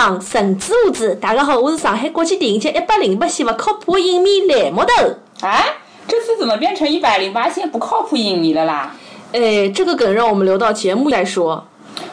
[0.00, 1.14] 讲不讲神之屋子？
[1.16, 5.46] 大家好，我是上海国际电影节一百零八线不靠谱影迷蓝木头。
[5.46, 5.62] 啊，
[6.08, 8.96] 这次怎么变成一百零八线不靠谱影迷了啦？
[9.32, 11.66] 哎，这个梗让我们留到节目再说。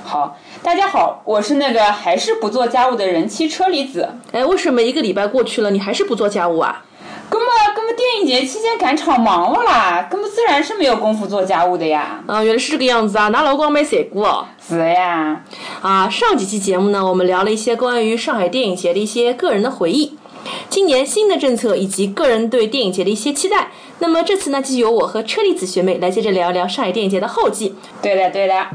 [0.04, 4.10] 好，大家好，我是那个还是不做家务的人妻车厘子。
[4.34, 6.84] 哎，为什么一个礼拜过去了，你还是不做家务啊？
[7.30, 7.46] 那么，
[7.76, 12.24] 那么电影节期间赶场忙了啦，那么自然是没有功夫做家务的呀。
[12.28, 14.46] 啊，原来是这个样子啊，那老公没散过哦。
[14.66, 15.44] 是呀。
[15.82, 20.18] 啊，上几期节目呢，我们聊了一些关于上海电影节的一些个人的回忆，
[20.70, 23.70] 今年新的政策以及个人对电影节的一些期待。
[24.00, 27.76] 那么这次呢，就由我和车厘子学妹来接着聊一聊上海电影节的后记。
[28.02, 28.68] 对的，对的。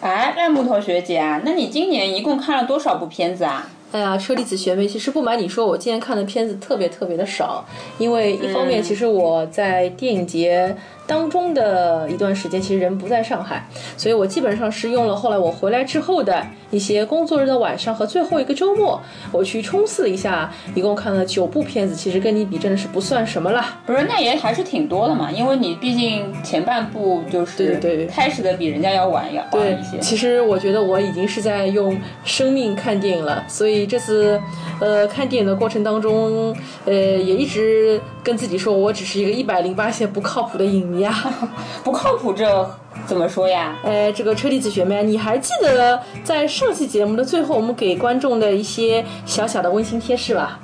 [0.00, 3.66] 哎，那木头学姐啊，那你今年一共看了多少部片子啊？
[3.94, 7.64] 哎呀，车厘子学妹，其实不瞒你说，我今年看的片子特别特别的少，
[7.96, 10.76] 因为一方面，其实我在电影节。
[11.06, 13.66] 当中的一段时间，其实人不在上海，
[13.96, 21.94] 所以我基本上是用了后来我回来之后的一些工作日的晚上和最后一个周末，我去冲刺了一下，一共看了九部片子。
[21.94, 23.64] 其实跟你比真的是不算什么了。
[23.86, 29.98] 不是，那也还是挺多的嘛，因为你毕竟前半部就是对对开始的比人家要晚要晚一些。
[29.98, 34.40] 其实我觉得我已经是在用生命看电影了，所以这次
[34.84, 36.54] 呃看电影的过程当中，
[36.84, 40.84] 呃也一直跟自己说我只是一个一百零八线不靠谱的影。
[40.86, 41.14] 迷啊，
[41.82, 42.70] 不靠谱，这
[43.06, 43.76] 怎么说呀？
[43.82, 50.58] 哎，这个车厘子学妹，你还记得在上期节目的最后，我们给观众的一些小小的温馨贴士吧？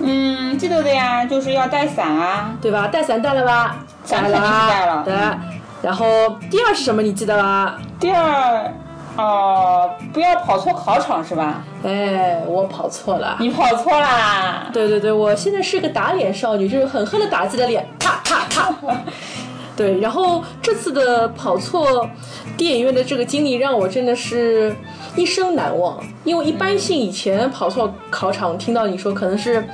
[0.00, 2.88] 嗯，记得的呀，就是要带伞啊，对吧？
[2.88, 3.84] 带伞带了吧？
[4.04, 5.02] 伞肯定带了。
[5.04, 5.14] 对。
[5.82, 6.06] 然后
[6.50, 7.02] 第二是什么？
[7.02, 7.74] 你记得吗？
[7.98, 8.72] 第二，
[9.16, 11.62] 哦，不要跑错考场是吧？
[11.84, 13.36] 哎，我跑错了。
[13.40, 14.70] 你跑错啦？
[14.72, 18.74] 对对对，我现在是个打脸少女，就是狠狠的打自己的脸，啪啪啪。
[19.76, 22.08] 对，然后这次的跑错
[22.56, 24.74] 电影院的这个经历让我真的是
[25.16, 25.98] 一生难忘。
[26.24, 29.66] 因为一般性以前跑错考场，听到你说可能是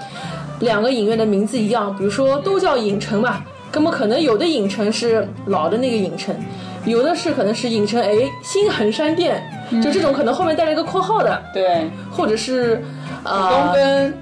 [0.60, 3.42] 两个影院的名字一样，比如说都叫影城嘛，
[3.72, 6.34] 那么可能有的影城是老的那个影城，
[6.84, 8.10] 有的是可能是影城哎
[8.42, 9.42] 新恒山店，
[9.82, 12.82] 就这种可能后面带了一个括号的，对，或者是
[13.24, 14.14] 呃东跟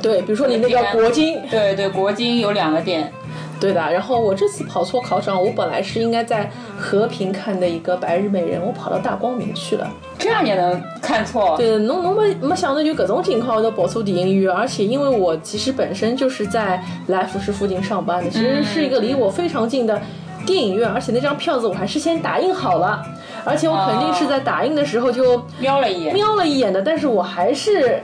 [0.00, 3.12] 对，比如说你那个国金，对对，国金有两个店。
[3.60, 11.56] 对的，然后我这次跑错考场，我本来是应该在和平看的一个《白日美人》，我跑到大光明去了，这样也能看错？
[11.56, 20.02] 对，侬侬没没想到就各种情况都跑错电影院，而且因为我其实本身就是在来福士附近上班的，其实是一个离我非常近的
[20.44, 23.02] 电影院，而且那张票子我还事先打印好了，
[23.44, 28.00] 而且我肯定是在打印的时候就瞄了一眼，瞄了一眼的，但是我还是。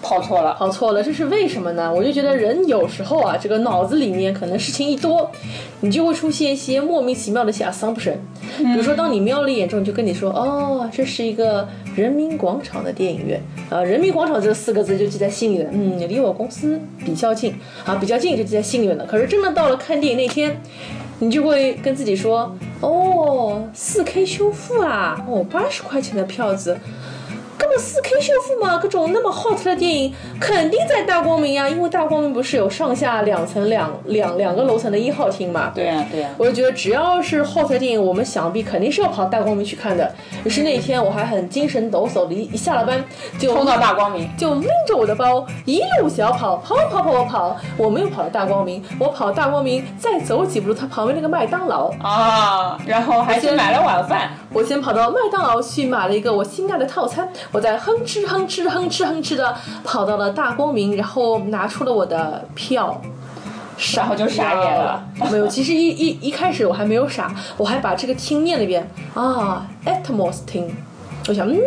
[0.00, 1.92] 跑错了，跑错了，这是为什么呢？
[1.92, 5.28] 我就觉得人有时候啊，这个脑子里面可能事情一多，
[5.80, 8.14] 你就会出现一些莫名其妙的一些 assumption。
[8.58, 15.70] 比如说，当你瞄了一眼之后，就跟你说，哦，这是一个人民广场的电影院啊，人民广场这四个字就记在心里了。
[15.72, 19.04] 嗯，离我公司比较近啊，比较近就记在心里面了。
[19.04, 20.62] 可是真的到了看电影那天，
[21.20, 26.78] 你就会跟自己说，哦，四 K 修复啊，哦，八十块钱的票子。
[27.58, 35.72] 根本四 K 修复嘛，各种那么 hot 的电影肯定在大光明呀，因为大光明不是有上下两层两两两个楼层的一号厅嘛。
[35.74, 36.30] 对呀对呀。
[36.38, 40.08] 我就觉得只要是 hot 的电影，我们想必肯定是要跑大光明去看的。
[40.44, 43.04] 于是那一天我还很精神抖擞的，一下了班
[43.38, 54.30] 就冲到大光明，就拎着我的包一路小跑，跑跑跑跑跑，我没有跑到大光明，我跑大光明再走几步路，它旁边那个麦当劳啊，然后还先买了晚饭。
[54.52, 57.28] 我先跑到麦当劳去买了一个我心爱的套餐。
[57.52, 63.00] 我在哼哧哼哧哼哧哼哧的跑到了大光明，然后拿出了我的票，
[63.96, 65.02] 然后就傻眼了。
[65.30, 70.74] 没有，其实一一一开始我还没有傻，我还把这个听念了一遍啊，Atmos 听。
[71.28, 71.58] 我想，嗯，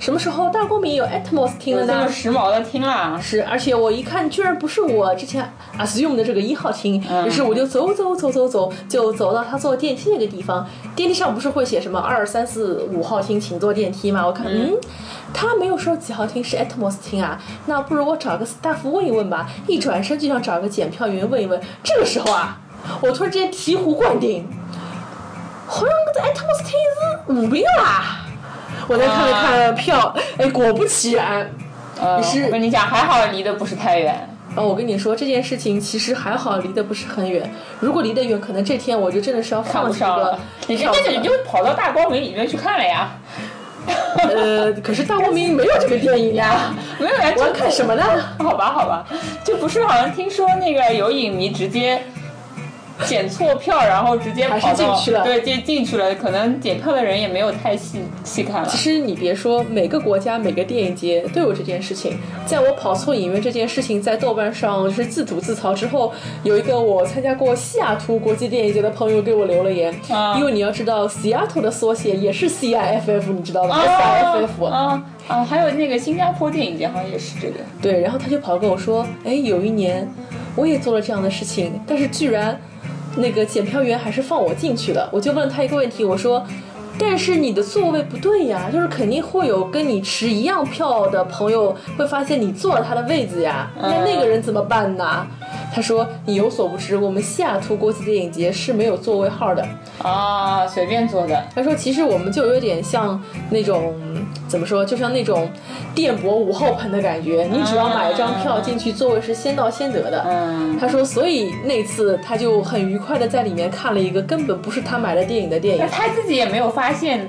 [0.00, 1.92] 什么时候大光明有 Atmos 厅了呢？
[1.92, 3.20] 这么时髦的厅啦！
[3.22, 10.66] 是，而且我一看，居然不是我之前 assume 的这个一号厅，于是我就走走走走走，就走到他坐电梯那个地方。
[10.96, 14.26] 电梯上不是会写什么二三四五号厅，请坐电梯吗？
[14.26, 14.72] 我看，嗯，
[15.34, 19.50] 他没有说几号厅是 Atmos 厅啊，那不如我找个 staff 问一问吧。
[19.66, 21.60] 一转身就想找个检票员问一问。
[21.84, 22.58] 这个时候啊，
[23.02, 24.48] 我突然之间醍醐灌顶，
[25.66, 28.19] 好像这 Atmos 厅是无名啦。
[28.90, 31.48] 我再看了看票，哎，果不其然，
[32.00, 34.28] 呃，是我跟你讲，还好离得不是太远。
[34.56, 37.48] 哦，我跟你说这件事情其实还好，离得不是很远。
[37.78, 40.36] 如果离得远，可能这天我就真的是要放弃了。
[40.66, 43.12] 你这你就跑到大光明里面去看了呀？
[44.18, 47.32] 呃，可是大光明没有这个电影呀， 没有呀。
[47.36, 48.02] 我要看什么呢？
[48.42, 49.06] 好吧，好吧，
[49.44, 52.02] 就不是好像听说那个有影迷直接。
[53.06, 56.14] 检错票，然后直接还是跑进去了对，进进去了。
[56.14, 58.76] 可能检票的人也没有太细细看了其。
[58.76, 62.18] 实你别说，每个国家每个电影节都有这件事情。
[62.46, 66.12] 在我跑错影院这件事情在豆瓣上就是自主自嘲之后，
[66.42, 77.54] 有一个我参加过西雅图国际电影节的朋友给我留了言，啊因为你要知道西雅图的缩写也是 CIFF，你知道吗、s i f f 啊啊，还有那个新加坡电影节好像也是这个。
[77.80, 80.08] 对，然后他就跑跟我说，哎，有一年
[80.56, 82.60] 我也做了这样的事情，但是居然
[83.16, 85.08] 那个检票员还是放我进去的。
[85.12, 86.44] 我就问他一个问题，我说。
[86.98, 95.26] 但是你的座位不对呀，就是肯定会有跟你持一样票的朋友会发现你坐了他的位子呀，那那个人怎么办呢？
[95.72, 99.66] 他说你有所不知，我们西雅图国际电影节是没有座位号的。
[100.02, 101.42] 啊，随便坐的。
[101.54, 103.20] 他说其实我们就有点像
[103.50, 103.94] 那种
[104.48, 105.48] 怎么说，就像那种
[105.94, 110.24] 电博五号盆的感觉，你只要买一张票进去，座位是先到先得的。
[110.26, 115.86] 嗯，他说，所以那次他就很愉快的在里面看了一个根本不是他买的电影的电影。
[115.90, 117.28] 他自己也没有发现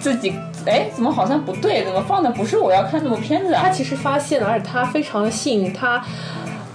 [0.00, 0.34] 自己，
[0.66, 1.84] 哎，怎么好像不对？
[1.84, 3.62] 怎么放的不是我要看那部片子啊？
[3.62, 6.04] 他其实发现了，而且他非常的幸运，他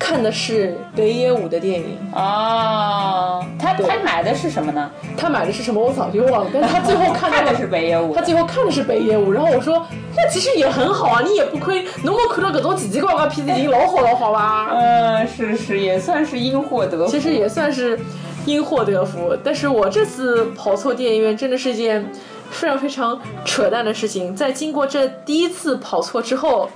[0.04, 1.98] 看的是北野武的电影。
[2.14, 4.92] 啊，他他买的是什么呢？
[5.16, 8.22] 他买的是什么我早就忘了，但是 他最后看的是北野武他。
[8.22, 14.68] 最后看的是北野武，然后我说，那其实也很好啊，你也不亏，能够看到搿种奇奇怪怪片子已经老好了，好吧？
[14.74, 17.10] 嗯，是是，也算是因祸得福。
[17.10, 17.98] 其实也算是
[18.46, 19.38] 因祸得福。
[19.42, 22.12] 但是我这次跑错电影院真的是一件
[22.52, 24.36] 非常非常扯淡的事情。
[24.36, 26.70] 在经过这第一次跑错之后，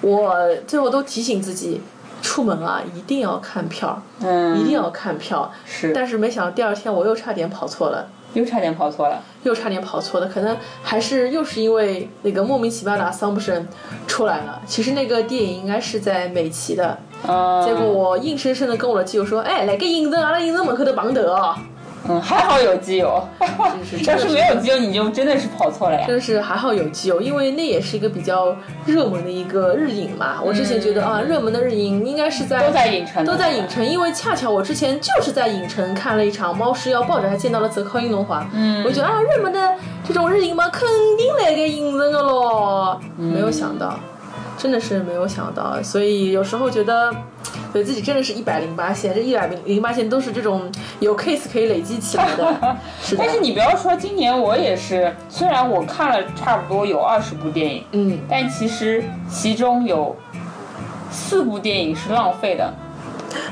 [0.00, 0.34] 我
[0.66, 1.80] 最后都提醒自己，
[2.34, 5.48] 出门啊一定要看票，嗯，一定要看票。
[5.64, 8.08] 是，但是没想到第二天我又差点跑错了。
[8.32, 9.22] 又差点跑错了。
[9.44, 13.68] 又差点跑错了，可能还是又是因为那个莫名其妙的桑普森
[14.08, 14.60] 出来了。
[14.66, 16.98] 其实那个电影应该是在美琪的，
[17.28, 21.54] 嗯，结果我硬生生的跟我的基友说：“哎，来个影城，阿拉影城门口头碰头哦。
[22.08, 23.22] 嗯，还好有基友，
[24.06, 26.06] 要是没有基友，你就真的是跑错了呀。
[26.06, 28.54] 真是还好有基友，因为那也是一个比较
[28.84, 30.40] 热门的一个日影嘛。
[30.44, 33.68] 我之前觉得啊，热门的日影应该是在都在影城，都在影。
[33.68, 38.46] 城，因为恰巧我之前就是在影城看了一场《猫是要抱着》，还见到了泽尻英龙华。
[38.52, 39.74] 嗯我觉得啊，热门的
[40.06, 40.86] 这种日影嘛，肯
[41.16, 43.00] 定来个影城的咯。
[43.16, 43.98] 没有想到，
[44.56, 47.14] 真的是没有想到，所以有时候觉得。
[47.72, 50.70] 对自己真的是一百零八线，这一百零零八线都是这种
[51.00, 53.24] 有 case 可以累积起来的， 是的。
[53.24, 60.14] 但是你不要说，今年我也是，虽然我看了差不多有二十部电影，嗯，但其实其中有
[61.10, 62.72] 四部电影是浪费的。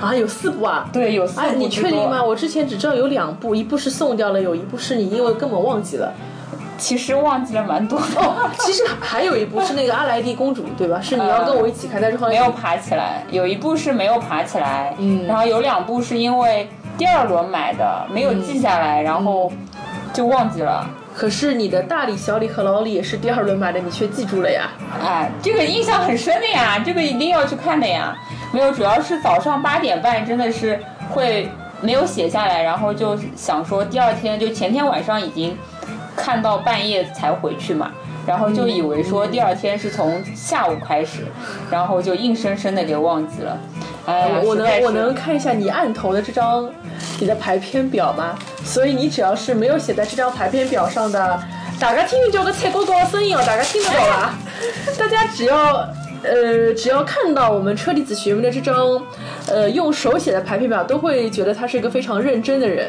[0.00, 0.88] 啊，有四部啊？
[0.92, 2.22] 对，有四部哎，你确定吗？
[2.22, 6.14] 我之前只知道有两部，一部是送掉了，有一部是你因为根本忘记了。
[6.82, 10.98] 其实忘记了蛮多的，哦，其实还有一部是那个阿莱蒂公主，对吧？
[11.00, 13.22] 是你要跟我一起看，但是后来没有爬起来。
[13.30, 16.68] 有一部是没有爬起来，嗯然后有两部是因为
[16.98, 19.52] 第二轮买的，没有记下来，然后
[20.12, 20.84] 就忘记了。
[21.14, 24.68] 可是你的大李、小李和老李也是第二轮买的，你却记住了呀？
[25.00, 28.12] 哎，这个印象很深的呀，这个一定要去看的呀。
[28.50, 30.80] 没有，主要是早上八点半真的是
[31.10, 31.48] 会
[31.80, 35.56] 没有写下来，然后就想说第二天就前天晚上已经
[36.16, 37.90] 看到半夜才回去嘛，
[38.26, 41.26] 然后就以为说第二天是从下午开始，
[41.70, 43.58] 然后就硬生生的给忘记了。
[44.06, 46.68] 哎呀，我能我能看一下你案头的这张
[47.20, 48.38] 你的排片表吗？
[48.64, 51.42] 所以你只要是没有写在这张排片表上的，
[51.78, 54.38] 大家听听这个菜锅锅的声音哦，大家听得到吧？
[54.98, 55.88] 大家只要。
[56.24, 58.76] 呃，只要看到我们车厘子学妹的这张，
[59.48, 62.88] 呃，用手写的排片表，都会觉得他是一个非常认真的人。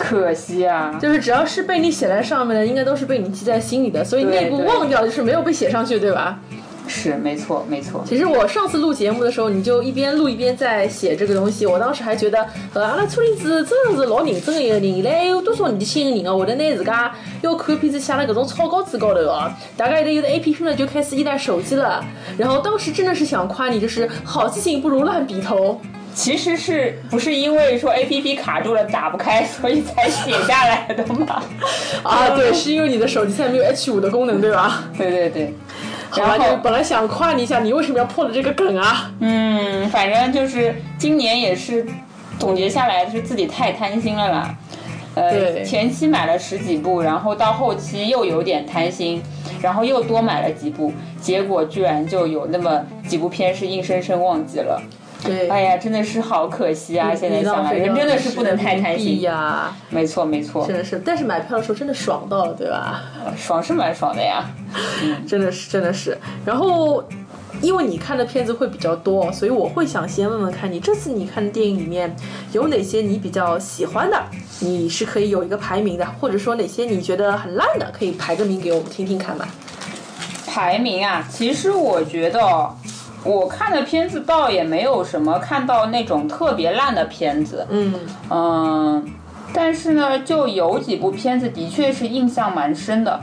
[0.00, 6.40] 可惜啊，就是只要是被你写在上面的，应该都是被你记在心里的，所以对内部忘掉就是没有被写上去，对吧？
[6.88, 8.02] 是没错没错。
[8.04, 22.02] 其实我上次录节目的时候，你就一边录一边在写这个东西，我当时还觉得，呃，阿拉车厘子真的是老认真的一个人，现在有多少年轻人哦，会得拿自家要看片子写了搿种草稿子高头哦，大概有的 A P P 呢就开始依赖手机了，
[22.36, 25.80] 然后当时真的是想夸你，就是好记性不如烂笔头。
[26.20, 31.42] 其实是不是因为说 A P P 卡住了打不开，所以才写下来的吗？
[32.04, 34.84] 啊，对，是因为你的手机现在没有 H 五的功能，对吧？
[34.98, 35.54] 对对对。
[36.10, 39.10] 好吧，然后就本来想夸你一下，你为什么要破了这个梗啊？
[39.20, 41.86] 嗯，反正就是今年也是
[42.38, 44.54] 总结下来是自己太贪心了啦。
[45.14, 49.22] 呃，对前期买了十几部，然后到后期又有点贪心，
[49.62, 54.82] 然后又多买了几部，结果居然就有那么几部片是硬生生忘记了。
[55.22, 57.14] 对，哎呀，真的是好可惜啊！
[57.14, 59.20] 现在想来，人真的是不能太贪心。
[59.20, 61.00] 呀，没错没错，真的是。
[61.04, 63.02] 但是买票的时候真的爽到了，对吧？
[63.36, 64.44] 爽是蛮爽的呀。
[65.28, 66.16] 真的是，真的是。
[66.44, 67.04] 然后
[67.60, 72.14] 因为你看的片子会比较多，所以我会想先问问看你这次你看的电影里面
[72.52, 74.22] 有哪些你比较喜欢的，
[74.60, 79.46] 你是可以有一个排名的，或者说哪些你觉得很烂的，可以排个名给我们听听看吧。
[80.46, 82.40] 排名啊，其实我觉得
[83.24, 87.94] 我看的片子倒也没有什么看到那种特别烂的片子，嗯
[88.30, 89.04] 嗯，
[89.52, 93.20] 但是呢，就有几部片子的确是印象蛮深的。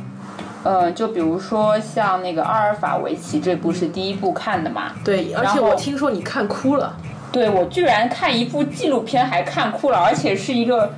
[0.64, 6.98] 嗯，就比如说像那个阿尔法围棋这部是第一部看的嘛，对，而且我听说你看哭了，
[7.32, 10.94] 对我居然看一部纪录片还看哭了，而且是一个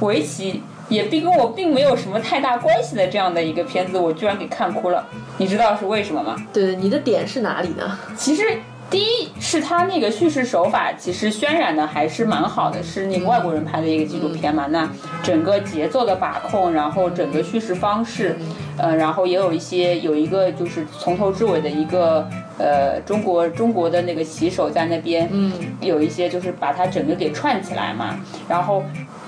[0.00, 5.06] 围棋也并跟我并没有什么太大关系的这样的一个片子，我居然给看哭了，
[5.38, 6.36] 你知道是为什么吗？
[6.52, 7.98] 对，你的点是哪里呢？
[8.16, 8.42] 其实。
[8.88, 14.68] 第一是他那个叙事手法，其实渲染的还是蛮好的，是那个外国人拍的一个纪录片嘛。
[14.68, 14.88] 那
[15.24, 18.36] 整个节奏的把控，然后整个叙事方式，
[18.78, 22.28] 呃，然后也有一些有一个就是从头至尾的一个
[22.58, 28.20] 呃中国中国的那个棋手在那边，嗯，有一些就是把它整个给串起来嘛。
[28.48, 28.84] 然后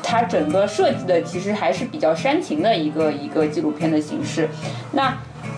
[0.08, 4.48] 它整个设计的其实还是比较煽情的一个一个纪录片的形式。
[4.92, 5.14] 那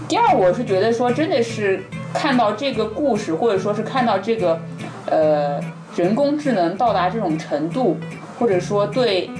[0.09, 1.85] 第二，我是觉得说真的是。
[2.12, 4.61] 看到这个故事，或者说是看到这个，
[5.07, 5.61] 呃，
[5.95, 7.97] 人工智能到达这种程度，
[8.37, 9.30] 或者说对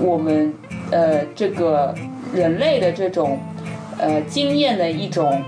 [0.00, 0.52] 我们
[0.90, 1.94] 呃这个
[2.34, 3.38] 人类的这种
[3.96, 5.40] 呃经验的一种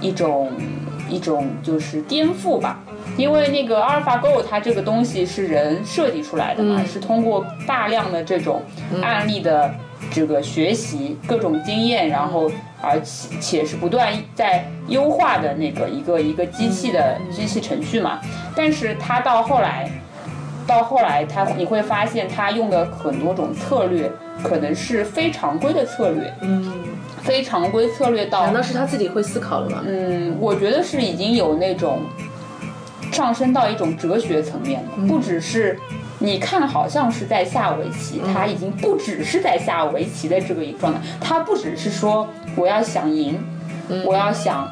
[0.00, 0.52] 一种
[1.08, 2.78] 一种就是颠覆吧。
[3.16, 8.62] 因为那个阿尔法 Go 它这个东西是人设计出来的嘛，是通过大量的这种
[9.02, 9.74] 案例的
[10.10, 12.50] 这个学习各种经验，然后。
[12.84, 18.20] 而且且是不断在优化的那个一个一个机器的机器程序嘛，
[18.56, 19.88] 但是它到后来，
[20.66, 24.10] 到后来它你会发现它用的很多种策略
[24.42, 26.72] 可能是非常规的策略，嗯，
[27.22, 29.84] 非常规策略到难道是他自己会思考了吗？
[29.86, 32.00] 嗯，我觉得是已经有那种
[33.12, 35.78] 上升到一种哲学层面了，不只是。
[36.18, 43.44] 你看，好像是在下围棋，他已经不只是在下围棋的这个一个状态，他不只是说我要想赢，
[44.04, 44.68] 我要想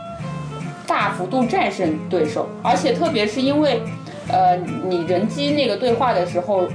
[0.86, 3.82] 大幅度战胜对手，而且特别是因为，
[4.28, 4.56] 呃，
[4.88, 6.68] 你人机那个对话的时候，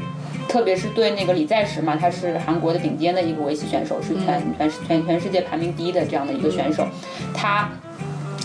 [0.50, 6.86] 特别是对那个李在石嘛，他是韩国的顶尖的一个围棋选手，是全全全全世界排名第一的这样的一个选手，
[7.34, 7.70] 他。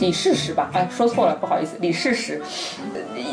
[0.00, 2.40] 李世石吧，哎，说错了，不好意思，李世石，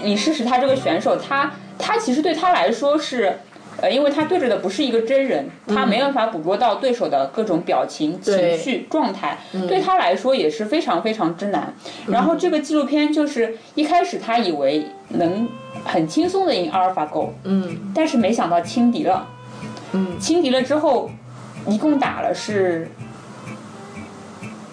[0.04, 3.40] 李世石他这个选手，他他其实对他来说是，
[3.82, 11.74] 呃，因为他对着的不是一个真人，他没办法捕捉到对手的各种表情、情绪、状态，对他来说也是非常非常之难。
[12.08, 15.48] 然后这个纪录片就是一开始他以为能
[15.86, 19.26] 很轻松的赢阿尔法狗，嗯，但是没想到轻敌了，
[19.94, 21.10] 嗯，轻敌了之后，
[21.68, 22.90] 一共打了是。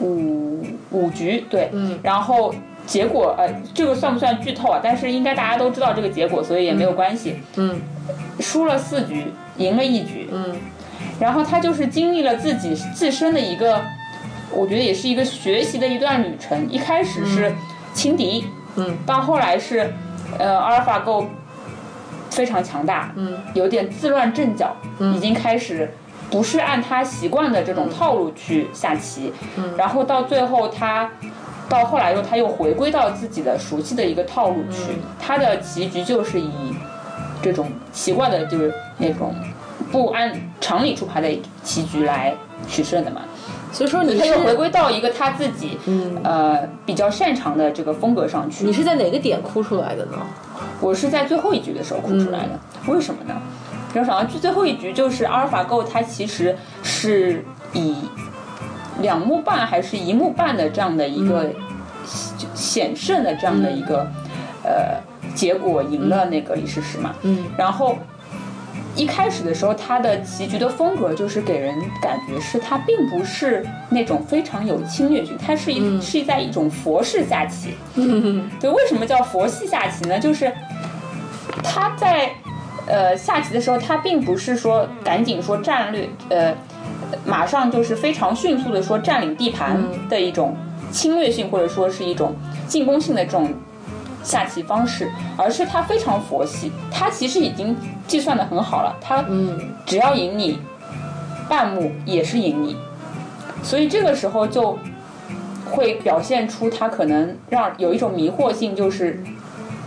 [0.00, 2.54] 五五局对，嗯，然后
[2.86, 4.80] 结果呃，这个算不算剧透啊？
[4.82, 7.36] 但是应该大家都知道这个结果，所以也没有关系。
[7.56, 7.80] 嗯，
[8.40, 10.28] 输了四局，赢了一局。
[10.32, 10.56] 嗯，
[11.20, 13.80] 然后他就是经历了自己自身的一个，
[14.50, 16.68] 我觉得也是一个学习的一段旅程。
[16.68, 17.52] 一开始是
[17.92, 18.44] 轻敌，
[18.76, 19.92] 嗯，到后来是
[20.38, 21.26] 呃阿尔法狗
[22.30, 25.88] 非常强大，嗯，有点自乱阵脚，嗯，已经开始。
[26.34, 29.32] 不是按他习惯的这种套路去下棋，
[29.76, 31.08] 然后到最后他
[31.68, 36.50] 到后来又他又回归到自己的熟悉的一个套路去，他的棋局就是以
[37.40, 39.32] 这种奇怪的，就是那种
[39.92, 41.28] 不按常理出牌的
[41.62, 42.34] 棋局来
[42.66, 43.20] 取胜的嘛。
[43.70, 48.64] 所以说你他又回归到一个他自己嗯呃比较擅长的这个风格上去。
[48.64, 50.18] 你是在哪个点哭出来的呢？
[50.80, 52.58] 我是在最后一局的时候哭出来的，
[52.92, 53.40] 为什么呢？
[53.94, 57.94] 没有想到，最后一局就是阿尔法狗，它其实是以
[59.00, 61.48] 两目半还是一目半的这样的一个
[62.54, 64.04] 险胜的这样的一个
[64.64, 65.00] 呃
[65.32, 67.14] 结果赢了那个李世石嘛。
[67.22, 67.44] 嗯。
[67.56, 67.96] 然后
[68.96, 71.72] 一开始的时候，他的棋局的风格就是给人
[72.02, 77.74] 感觉是他并不是那种非常有侵略性，他是一是在一种佛式下棋。
[78.60, 80.18] 对，为什么叫佛系下棋呢？
[80.18, 80.52] 就是
[81.62, 82.32] 他在。
[82.86, 86.54] 呃，下棋的时候，他并不是说赶紧说战略，呃，
[87.24, 90.54] 马上就是非常迅速的说占领地盘的一种
[90.90, 92.34] 侵略性，或者说是一种
[92.66, 93.52] 进攻性的这种
[94.22, 97.74] 下棋方式，而是他非常佛系，他其实已经
[98.06, 99.24] 计算的很好了，他
[99.86, 100.58] 只要赢你
[101.48, 102.76] 半目也是赢你，
[103.62, 104.78] 所以这个时候就
[105.70, 109.24] 会表现出他可能让有一种迷惑性，就是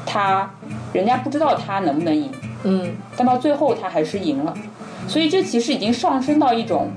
[0.06, 0.50] 他
[0.94, 2.32] 人家不知道他能不能赢。
[2.68, 4.54] 嗯，但到最后他还是赢了，
[5.08, 6.92] 所以这其实已经上升到一种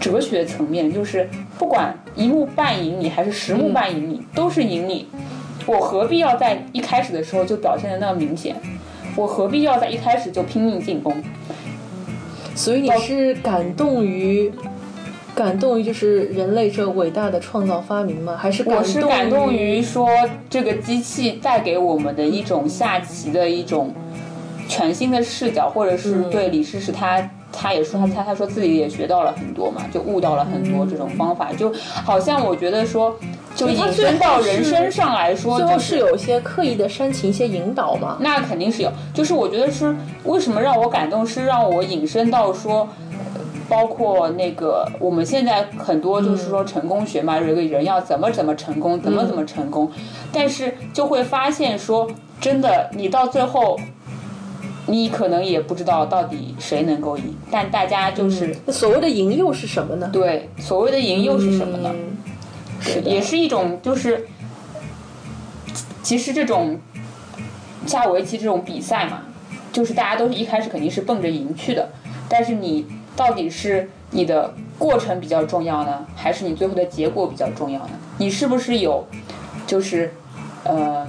[0.00, 1.28] 哲学层面，就是
[1.58, 5.06] 不管一目半赢你还是十目半赢你，都是赢你。
[5.66, 8.56] 我何必要在一开始的时候就表现的那么明显？
[9.16, 11.14] 我何必要在一开始就拼命进攻？
[12.54, 14.52] 所以你是感动于，
[15.34, 18.36] 感动于就是人类这伟大的创造发明吗？
[18.36, 20.08] 还是我是感动于于说
[20.50, 23.92] 这个机器带给我们的一种下棋的一种
[24.76, 27.28] 全新的视角，或者是嗯对李世石他。
[27.56, 31.72] 他也说他他他说自己也学到了很多嘛，就悟到了很多这种方法，就
[32.04, 33.16] 好像我觉得说，
[33.54, 38.16] 就引申到人身上来说，最后就是有一些刻意的煽情、一些引导嘛？
[38.18, 42.88] 那肯定是有，就是我觉得是为什么让我感动，是让我引申到说，
[43.36, 49.88] 呃包括那个我们现在很多就是说成功学嘛，有个人要怎么怎么成功，怎么怎么成功，
[50.32, 53.78] 但是就会发现说，真的你到最后。
[54.86, 60.10] 你可能也不知道到底谁能够赢，但大家就是、那所谓的赢又是什么呢？
[60.12, 61.90] 对所谓的赢又是什么呢？
[61.92, 62.16] 嗯
[62.80, 64.26] 是也是一种就是，
[66.02, 66.78] 其实这种
[67.86, 69.22] 下围棋这种比赛嘛，
[69.72, 71.88] 就是大家都是一开始肯定是奔着赢去的，
[72.28, 72.84] 但是你
[73.16, 77.92] 到底是你的过程比较重要呢，还是你最后的结果比较重要呢？
[78.18, 79.06] 你是不是有
[79.66, 80.12] 就是
[80.64, 81.06] 呃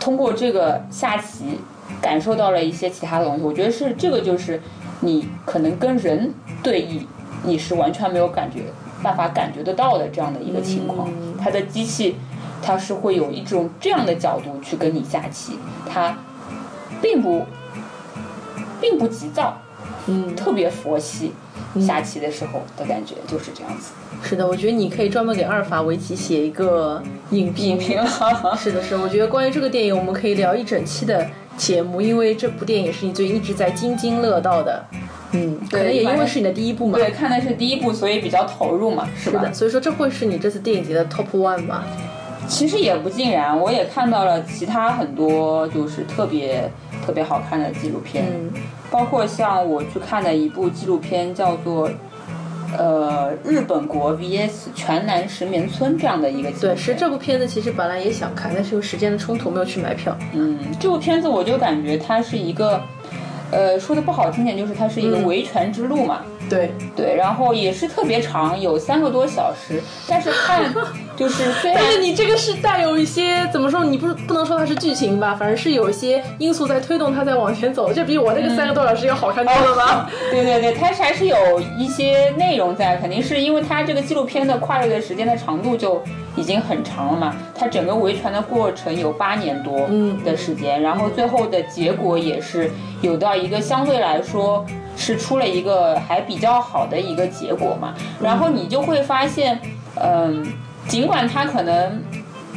[0.00, 1.60] 通过这个下棋
[2.00, 3.42] 感受到了一些其他的东西？
[3.42, 4.60] 我觉得是这个就是
[5.00, 7.00] 你可能跟人对弈，
[7.44, 8.64] 你是完全没有感觉
[9.02, 11.08] 办法感觉得到的这样的一个情况。
[11.08, 12.16] 嗯它的机器
[12.62, 16.16] 它是会有一种这样的角度去跟你下棋，它
[17.00, 17.44] 并不
[18.80, 19.58] 并不急躁，
[20.06, 21.32] 嗯，特别佛系。
[21.78, 23.92] 下棋的时候的感觉就是这样子。
[24.22, 27.66] 是的，我觉得你可以专门给阿尔法围棋写一个影评。
[27.72, 28.02] 影评
[28.56, 34.84] 是的，是的，我觉得关于这个电影，我们可以聊一整期的节目，因为这部电影是你最近一直在津津乐道的。
[35.32, 36.98] 嗯，可能也因为是你的第一部嘛。
[36.98, 39.40] 对，看的是第一部，所以比较投入嘛，是吧？
[39.40, 41.84] 是的，所以说这会是你这次电影节的 top one 吧？
[42.46, 46.70] 其实也不尽然，我也看到了其他很多就是特别
[47.04, 48.52] 特别好看的纪录片，嗯
[48.90, 51.90] 包括像我去看的一部纪录片叫做。
[52.76, 60.16] 呃，日本国 VS 全南石棉村这样的一个对，是这部片子其实本来也想看，但是有时间的冲突没有去买票。
[60.32, 62.80] 嗯，这部片子我就感觉它是一个，
[63.50, 66.22] 呃，说的不好听点，就是它是一个嗯维权之路嘛。
[66.48, 70.62] 对，对，然后也是特别长，有三个多小时，但是看
[71.16, 73.82] 就是虽然但是你这个是带有一些怎么说？
[73.84, 80.10] 你不不能说它是剧情吧，反正是有一些因素在推动它在往前走，就比我那个三个多小时要好看多了吧？
[80.30, 81.36] 对对对，它还是有
[81.78, 86.02] 一些内容在，肯定是因为它这个纪录片的跨越的时间的长度就
[86.36, 87.34] 已经很长了嘛。
[87.54, 94.64] 它整个维权的过程有八年多嗯的时间，然后最后的结果也是有到一个相对来说
[94.96, 97.94] 是出了一个还比较好的一个结果嘛。
[98.20, 99.60] 然后你就会发现，
[99.94, 100.44] 嗯，
[100.88, 102.02] 尽管他可能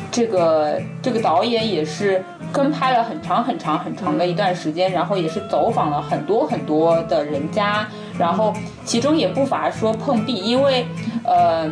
[0.09, 7.85] 这个这个导演也是跟拍了很长很长很长的一段时间，然后也是走访了很多很多的人家，
[8.17, 8.53] 然后
[8.85, 10.87] 其中也不乏说碰壁，因为
[11.23, 11.69] 呃。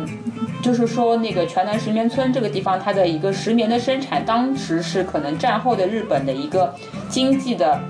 [0.60, 6.74] 就是说，那个全南石棉村这个地方，它的一个石棉的生产，当时是可能战后的日本的一个
[7.08, 7.80] 经济的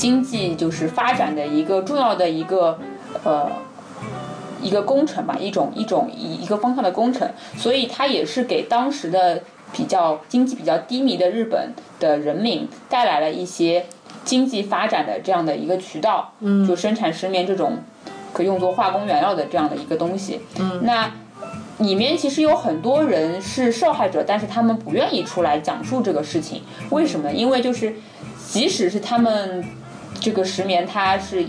[0.00, 2.78] 经济就是发展的一个重要的一个
[3.22, 3.50] 呃
[4.62, 13.84] 一个工程吧，一种一种一一个方向的工程，所以它也是给当时的比较经济比较低迷的日本的人民带来了一些
[14.24, 17.74] 经济发展的这样的一个渠道，嗯，就生产石棉这种
[18.32, 21.12] 可用作化工原料的这样的一个东西，嗯，那。
[21.78, 26.60] 里面其实有很多人是受害者，但是他们不愿意出来讲述这个事情，
[26.90, 27.34] 为什么呢？
[27.34, 27.94] 因为就是，
[28.46, 29.64] 即使是他们
[30.20, 31.46] 这个石棉它是，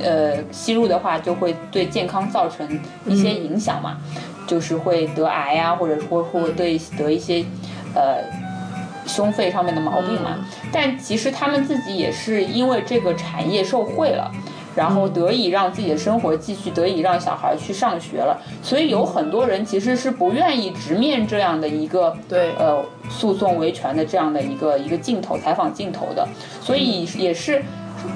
[0.00, 2.66] 呃，吸入的话，就会对健康造成
[3.06, 3.98] 一些影响嘛，
[4.46, 7.44] 就是会得癌啊，或者说会对得一些，
[7.94, 8.22] 呃，
[9.06, 10.38] 胸肺上面的毛病嘛。
[10.72, 14.30] 但其实他们自己也是因为这个产业受贿了。
[14.76, 26.28] 然后得以让自己的生活继续，得以让小孩去上学了，所以有很多人其实是不愿意直面这样的一个对呃诉讼维权的这样的一个一个镜头采访镜头的，
[26.60, 27.64] 所以也是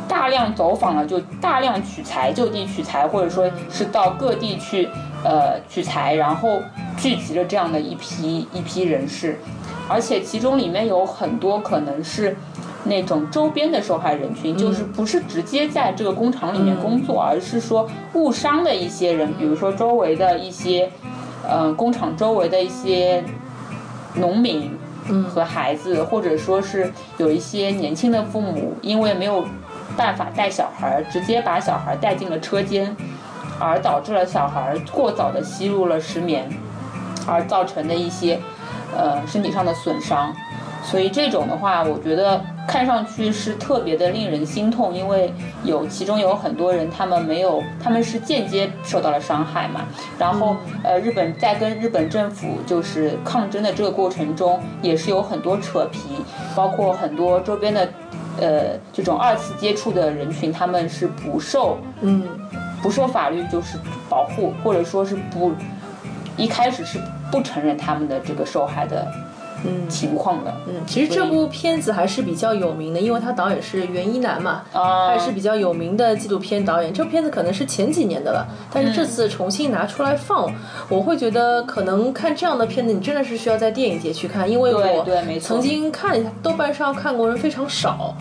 [0.09, 4.89] 大量走访了，就大量取材，就地取材，或者说是到各地去
[5.25, 6.61] 呃取材，然后
[6.97, 9.39] 聚集了这样的一批一批人士，
[9.89, 12.37] 而且其中里面有很多可能是。
[12.85, 20.91] 那种周边的受害人群，就是不是直接在这个工厂里面工作，而是说误伤的一些人，比如说周围的一些，
[21.47, 23.23] 呃，工厂周围的一些
[24.15, 24.71] 农民
[25.29, 29.45] 和孩子，或者说是有一些年轻的父母，因为没有
[29.97, 32.97] 办法带小孩，直接把小孩带进了车间，
[33.59, 36.49] 而导致了小孩过早的吸入了石棉，
[37.27, 38.41] 而造成的一些。
[38.93, 40.35] 呃身体上的损伤。
[40.83, 49.83] 所以这种的话，我觉得看上去是特别的令人心痛，因为有其中有很多人，他们没有，他们是间接受到了伤害嘛。
[50.19, 56.01] 然后，呃，日本在跟日本政府就是抗争的这个过程中，也是有很多扯皮，
[56.57, 57.89] 包括很多周边的，
[58.39, 62.29] 呃，这种二次接触的人群，他们是不受，嗯，
[62.83, 65.53] 不受法律就是保护，或者说是不，
[66.37, 66.99] 一开始是
[67.31, 69.07] 不承认他们的这个受害的。
[69.65, 76.93] 嗯情况的，嗯，其实这部片子还是比较有名的，因为他导演是袁一楠嘛，啊，他也是比较有名的纪录片导演。
[76.93, 80.51] 这部片子可能是前几年的了，但是这次重新拿出来放，
[80.89, 88.15] 我会觉得可能看这样的片子，你真的是需要在电影节去看，因为我对没错曾经看了一下，豆瓣上看过人非常少。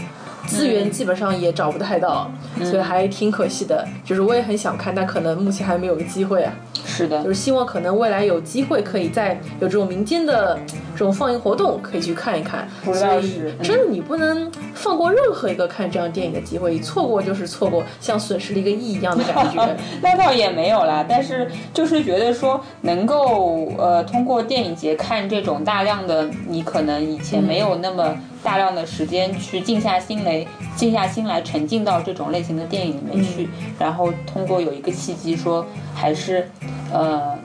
[0.47, 2.27] 资源基本上也找不太到，
[2.63, 3.87] 所以还挺可惜的。
[4.03, 6.51] 就是我也很想看，但可能目前还没有机会啊。
[6.83, 10.57] 是的，就是希望可能未来有机会可以再有这种民间的
[10.99, 12.67] 这种放映活动可以去看一看。
[12.83, 19.77] 所以真的你不能放过任何一个看这样电影的机会，你错过就是错过，像损失了一个亿一样的感觉。
[20.03, 33.47] 那倒也没有啦，但是就是觉得说能够呃通过电影节看这种大量的你可能以前没有那么大量的时间去静下心来，静下心来沉浸到这种类型的电影里面去，
[33.79, 36.49] 然后通过有一个契机说还是
[36.91, 37.37] 呃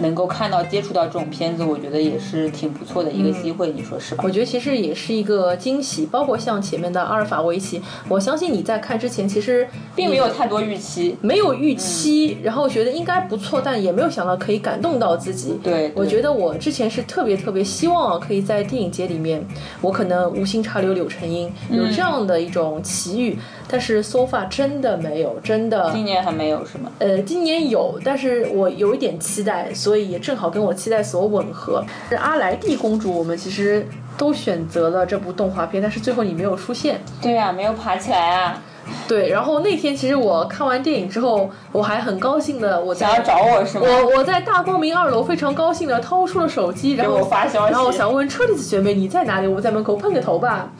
[0.00, 4.22] 能够看到接触到这种片子，我觉得也是挺不错的一个机会，你说是吧？
[4.24, 15.58] 我觉得其实也是一个惊喜，包括像前面的阿尔法围棋，我相信你在看之前其实并没有太多预期，没有预期，然后觉得应该不错，但也没有想到可以感动到自己。
[15.62, 15.92] 对对。
[15.94, 19.44] 我觉得我之前是特别特别希望可以在电影节里面，
[19.80, 23.36] 我可能无心插柳柳成荫，有这样的一种奇遇，
[23.68, 25.90] 但是 so far 真的没有，真的。
[25.92, 26.90] 今年还没有是吗？
[26.98, 31.84] 呃，今年有，但是我有一点期待，所以也正好跟我期待所吻合。
[32.08, 37.00] 是阿莱蒂公主，我们其实都选择了这部动画片，但是最后你没有出现。
[37.20, 38.62] 对呀、没有爬起来啊，
[39.08, 43.86] 对，然后那天其实我看完电影之后，我还很高兴的，我在想要找我是吗？
[43.86, 49.48] 我我在大光明二楼非常高兴的掏出了手机，然后我发消息然后我想问车厘子学妹你在哪里？
[49.48, 50.70] 我在门口碰个头吧。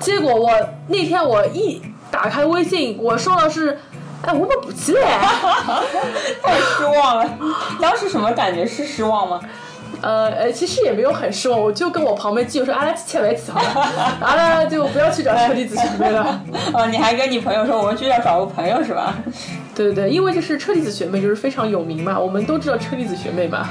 [0.00, 0.52] 结果我
[0.88, 3.78] 那天我一打开微信，我收到是，
[4.22, 5.02] 哎，我们补齐嘞。
[6.42, 7.38] 太失望了，
[7.80, 8.64] 当时什么感觉？
[8.66, 9.40] 是失望吗？
[10.00, 13.90] 呃呃，其实也没有很失望，我就跟我旁边基友说，阿拉去切维奇好了，
[14.22, 16.40] 阿拉就不要去找车厘子学妹了。
[16.72, 19.14] 哦，你还跟你朋友说我们去要找个朋友是吧？
[19.78, 23.68] 对对对，因为就是车厘子学妹就是非常有名嘛，我们都知道车厘子学妹嘛。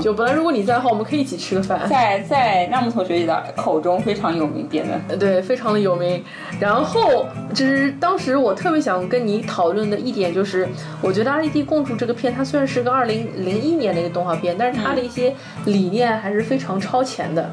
[0.00, 1.86] 就本来如果你在的话，我们可以一起吃个饭。
[1.86, 6.24] 在在纳木同学的口中非常有名，变得对，非常的有名。
[6.58, 10.66] 然后就是当时我特别想跟你讨论的一点就是，
[11.02, 15.34] 我觉得《阿丽蒂公主》这个片，它虽然是个二零零一年的一个动画片，但是它的一些
[15.66, 17.50] 理念还是非常超前的。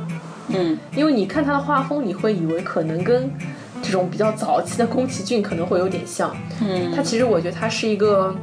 [0.48, 3.30] 嗯，因为你看它的画风，你会以为可能跟
[3.82, 6.36] 这种比较早期的宫崎骏可能会有点像。
[6.62, 8.36] 嗯，它其实我觉得它是一个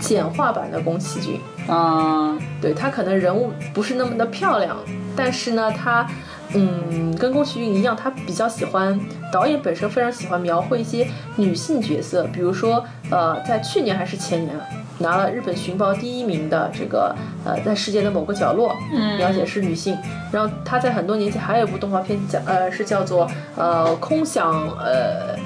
[0.00, 1.40] 简化版的宫崎骏。
[1.68, 4.76] 啊，对他可能人物不是那么的漂亮，
[5.14, 6.04] 但是呢，他
[6.54, 8.98] 嗯跟宫崎骏一样，他比较喜欢
[9.32, 14.64] 导演本身非常喜欢描绘一些女性角色，比如说呃，在去年还是前年啊
[14.98, 19.96] 拿了日本寻宝第一名的这个呃，在世界的某个角落，嗯描写是女性。
[20.30, 25.36] 然后他在很多年前还有一部动画片叫呃是叫做呃空想呃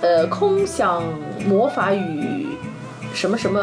[0.00, 1.02] 呃空想
[1.46, 2.39] 魔法与。
[3.12, 3.60] 什么什么，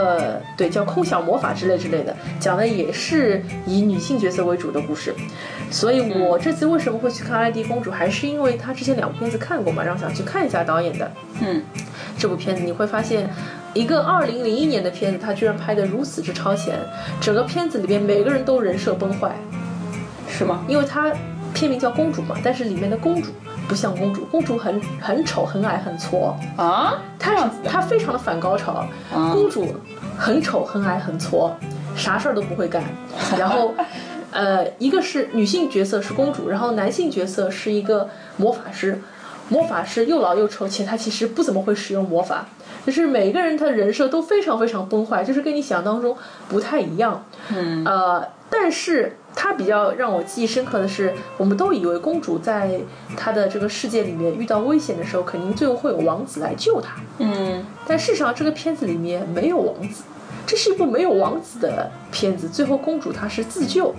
[0.56, 5.14] 对，叫空想魔法之类之类的，讲的也是以女性角色为主的故事。
[5.70, 11.62] 所以我这次为什么会去看《爱迪公主》，还是因为她之前两部片子看过嘛，然后想去看一下导演的嗯，
[12.18, 12.64] 这部片子。
[12.64, 13.30] 你会发现，
[13.74, 16.76] 一个二零零一年的片子，它居然拍得如此之超前，
[17.20, 19.36] 整个片子里边每个人都人设崩坏，
[20.30, 20.64] 是吗？
[20.68, 21.12] 因为它
[21.54, 23.32] 片名叫公主嘛，但是里面的公主
[23.68, 26.34] 不像公主，公主很很丑、很矮、很矬。
[26.56, 29.76] 啊，她她非常的反高潮，啊公主
[30.18, 31.52] 很丑、很矮、很矬，
[31.96, 32.84] 啥事儿都不会干。
[33.38, 33.74] 然后，
[34.32, 39.02] 呃，一个是女性角色是公主，然后男性角色是一个魔法师，
[39.50, 42.46] 魔法师又老又丑，且他其实不怎么会使用魔法。
[42.86, 46.16] 就是每个人他的人设都非常非常崩坏，就是跟你想象当中
[46.48, 47.26] 不太一样。
[47.50, 52.80] 嗯呃，但是它比较让我记忆深刻的是，我们都以为公主在
[53.16, 56.96] 她的这个世界里面遇到危险的时候，肯定最后会有王子来救她。
[57.20, 60.04] 嗯，但事实上，这个片子里面没有王子，
[60.48, 62.50] 这是一部没有王子的片子。
[62.50, 63.94] 最后，公主她是自救。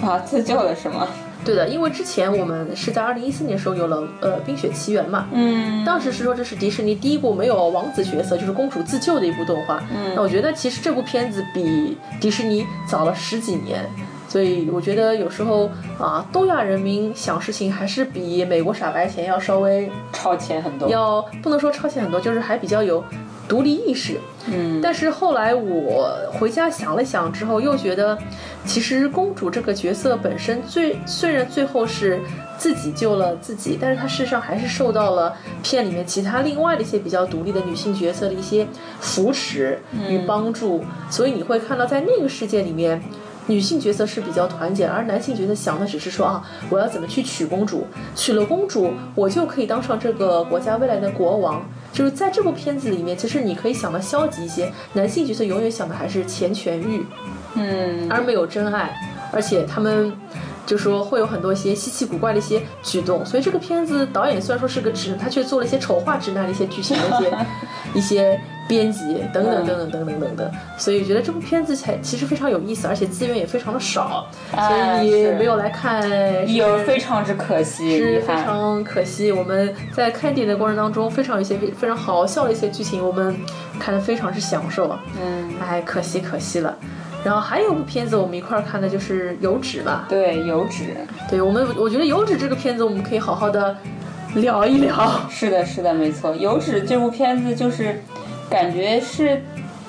[0.00, 1.06] 啊，自救了是吗？
[1.42, 9.82] 对的，因为之前我们是在二零一四年的时候有了呃《冰雪奇缘》嘛，嗯，当时是说这是迪士尼第一部没有王子角色，就是公主自救的一部动画。
[9.90, 13.88] 嗯那我觉得其实这部片子比迪士尼早了十几年，
[14.30, 20.88] 所以我觉得有时候啊，东亚人民想事情还是比美国傻白甜要稍微超前很多。
[20.88, 23.02] 要不能说超前很多，就是还比较有
[23.48, 24.20] 独立意识。
[24.46, 28.16] 嗯，但是后来我回家想了想之后，又觉得，
[28.64, 32.20] 其实公主这个角色本身最虽然最后是
[32.56, 38.64] 自己救了自己，但是她事实上还是受到了片里面其他另外的一些比较独立的女性角色的一些
[39.00, 39.76] 扶持
[40.08, 43.02] 与帮助，所以你会看到在那个世界里面。
[43.46, 51.62] 女性角色是比较团结，而男性角色想的只是说啊，我要怎么去娶公主，娶了公主，我就可以当上这个国家未来的国王。
[51.92, 57.04] 就是在这部片子里面，其实你可以想的消极一些， 男性角色永远想的还是钱权欲，
[57.56, 58.96] 嗯，而没有真爱，
[59.32, 60.12] 而且他们
[60.70, 63.26] 就说会有很多一些稀奇古怪的一些举动。
[63.26, 67.38] 所以这个片子导演虽然说是个直，他却做了一些丑化直男的一些剧情的一些
[67.98, 68.40] 一些。
[68.70, 69.00] 编辑
[69.34, 76.08] 等等等等等等等等，所以觉得这部片子才其实非常有意思，而且资源也非常的少，所以没有来看，
[76.54, 79.32] 有非常之可惜，是非常可惜。
[79.32, 83.36] 我们在看电影的过程当中，非常有一些非常好笑的一些剧情，我们
[83.80, 84.96] 看的非常之享受。
[85.20, 86.72] 嗯，哎，可惜可惜了。
[87.24, 90.06] 然后还有部片子我们一块儿看的就是《油脂》吧？
[90.08, 90.84] 对，《油脂》。
[91.30, 93.76] 对我们，我觉得《油脂》这个片子我们可以好好的
[94.34, 95.20] 聊一聊。
[95.28, 98.00] 是的，是的，没错，《油脂》这部片子就是。
[98.50, 99.40] 感觉是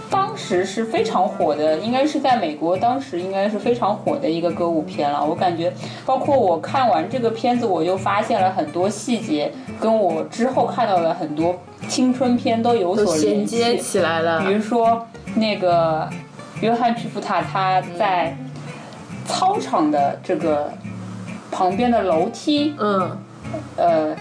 [0.08, 5.26] 当时是非常火的，应该是在美国当时应该是非常火的一个歌舞片了。
[5.26, 5.74] 我感觉，
[6.06, 11.56] 包括我看完这个片子，我就发现了很多细节，跟我之后看到的很多
[11.88, 14.42] 青春片都有所连接起来了。
[14.42, 16.08] 比如说那个
[16.62, 18.36] 约翰·屈服塔他在
[19.26, 20.72] 操场的这个
[21.52, 23.18] 旁边的楼梯，嗯，
[23.76, 24.16] 呃，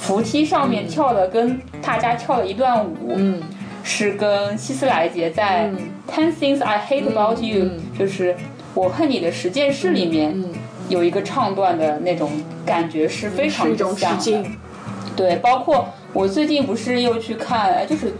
[0.00, 3.42] 扶梯上面跳的，跟大家跳了一段舞，嗯。
[3.88, 5.70] 是跟希斯莱杰在
[6.12, 8.34] 《Ten Things I Hate About You》就是
[8.74, 10.36] 我恨你的十件事里面
[10.88, 12.28] 有一个唱段的那种
[12.64, 14.44] 感觉是非常像的。
[15.14, 18.12] 对，包括我最近不是又去看，就是。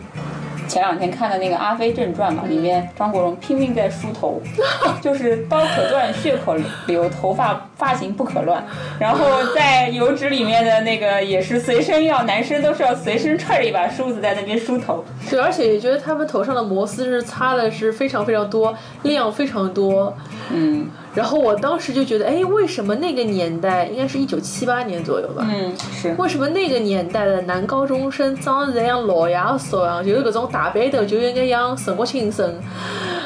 [0.69, 4.41] 前两天看的那个《阿飞正传》嘛，里面张国荣拼命在梳头，
[5.01, 8.65] 就是刀可断血可流，头发发型不可乱。
[8.99, 9.25] 然后
[9.55, 15.05] 在《油脂》里面的那个也是随身要，男生都是要随身揣着一把梳子在那边梳头。
[15.31, 20.15] 对，而且也觉得他们头上的摩丝是擦的是非常非常多，量非常多。
[20.53, 20.89] 嗯。
[21.17, 25.49] 然后我当时就觉得，哎，为什么那个年代应该是一九七八年左右吧？
[25.51, 26.15] 嗯，是。
[26.19, 32.61] 为什么那个年代的男高中生长得像老爷叔一样，就是各种大背头，就应该像陈国庆生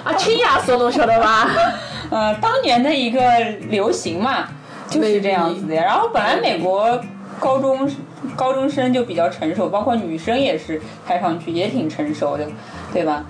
[0.05, 1.51] 啊，亲亚叔，侬晓得吧？
[2.11, 3.21] 呃，当年的一个
[3.69, 4.49] 流行嘛，
[4.89, 5.75] 就是这样子的。
[5.75, 7.01] 然后本来美国
[7.41, 7.91] 高中
[8.37, 12.47] 高中生就比较成熟，包括女生也是看上去也挺成熟的，
[12.93, 13.25] 对吧？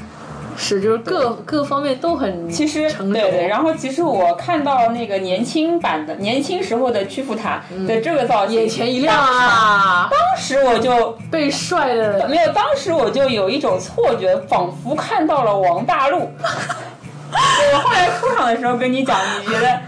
[0.62, 3.48] 是，就是各各方面都很其实对对。
[3.48, 10.10] 然后其实我看到那个年轻版的年轻时候的屈服塔的这个造型，眼前一亮啊！
[10.10, 16.18] 当时我就被帅的 没有，当时我就有一种错觉，仿佛看到了王大陆。
[17.32, 19.80] 我后来出场的时候跟你讲，你觉得？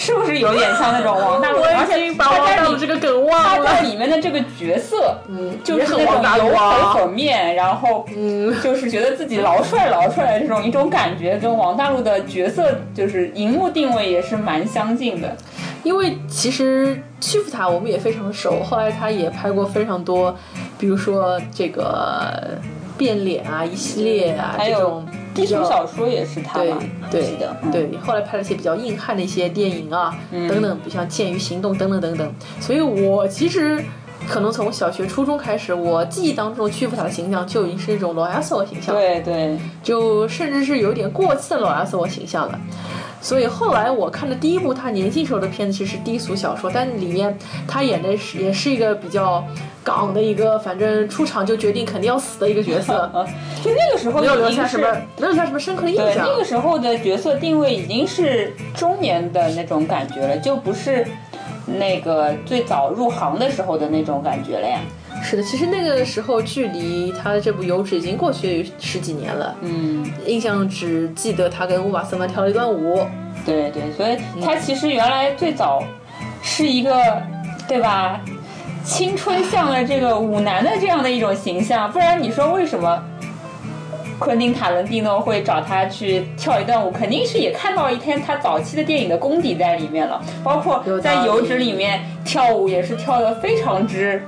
[0.00, 1.60] 是不是有点像那种王大 陆？
[1.60, 3.66] 而且他在里这个梗忘了。
[3.66, 15.36] 他在里面的这个角色，嗯，就是那种油头粉面，然后嗯，就是觉得自己老帅老帅的这种一种感觉，跟王大陆的角色就是荧幕定位也是蛮相近的。
[15.82, 20.34] 因为其实屈服他我们也非常熟，后来他也拍过非常多，
[20.78, 22.56] 比如说这个
[22.96, 25.04] 变脸啊，一系列啊这种。
[25.34, 26.78] 低俗小说也是他吧？
[27.10, 32.34] 对的，对，后来拍了一些比较硬汉的一些电影啊，等等，比如像《剑与行动》等等等等。
[32.60, 33.82] 所以我其实
[34.28, 42.58] 可能从小学、初中开始，我记忆当中屈服塔的形象就已经是一种罗亚索形象，对对，就甚至是有点过气的罗亚索形象了。
[43.20, 49.44] 所以后来我看的第一部他年轻时候的片子其实是低俗小说，但里面他演的是也是一个比较
[49.82, 53.10] 港的一个，反正出场就决定肯定要死的一个角色。
[53.62, 54.86] 就那个时候没有留下什么，
[55.18, 56.26] 没有留下什么深刻的印象。
[56.26, 61.06] 那个时候的角色定位已经是中年的那种感觉了，就不是
[61.66, 64.78] 那个最早入行的时候的那种感觉了呀。
[65.30, 69.54] 是的，其实那个时候距离他的这部《油脂》已经过去十几年了。
[69.60, 73.06] 嗯，印象只记得他跟乌玛瑟曼跳了一段舞。
[73.44, 75.84] 对对，所以他其实原来最早
[76.42, 77.22] 是一个，
[77.68, 78.18] 对吧？
[78.82, 83.04] 青春向的这个舞男的这样的一种形象，不然你说为什么
[84.18, 86.90] 昆汀塔伦蒂诺会找他去跳一段舞？
[86.90, 94.22] 肯定是也看到一天他早期的电影的功底在里面了，包括在《油脂》里面跳舞也是跳的非常之。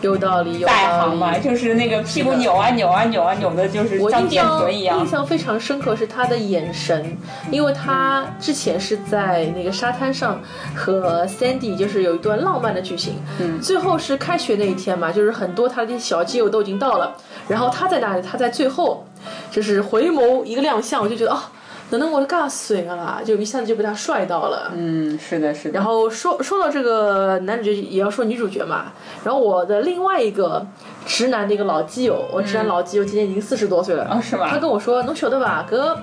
[0.00, 1.42] 有道理，有在道行嘛，理。
[1.42, 5.06] 就是那个屁股扭啊扭啊扭啊扭的，就是我像电印象臀一样印。
[5.06, 7.16] 象非常深刻是他的眼神，
[7.50, 10.40] 因为他之前是在那个沙滩上
[10.74, 17.16] 和 Sandy 就是有一段浪漫的剧情，嗯最后是开学那一天嘛，就是很多他的小基友都已经到了，
[17.48, 19.06] 然后他在那里，他在最后
[19.50, 21.50] 就是回眸一个亮相，我就觉得啊，
[21.90, 24.70] 能能我的尬水了啦，就一下子就被他帅到了。
[24.76, 25.74] 嗯，是的，是的。
[25.74, 28.92] 然后说说到这个男主角，也要说女主角嘛。
[29.24, 30.66] 然后我的另外一个
[31.06, 34.06] 直男的一个老基友，我直男老基友今年已经四十多岁了。
[34.10, 34.48] 哦，是吗？
[34.50, 35.66] 他跟我说：“侬晓得吧？
[35.68, 35.98] 哥